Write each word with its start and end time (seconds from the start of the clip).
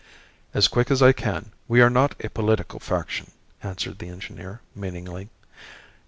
"As 0.51 0.67
quick 0.67 0.89
as 0.89 1.03
I 1.03 1.11
can. 1.13 1.51
We 1.67 1.79
are 1.79 1.89
not 1.91 2.15
a 2.25 2.29
political 2.31 2.79
faction," 2.79 3.29
answered 3.61 3.99
the 3.99 4.09
engineer, 4.09 4.61
meaningly. 4.73 5.29